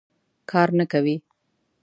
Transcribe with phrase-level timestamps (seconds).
[0.51, 1.15] کار نه کوي.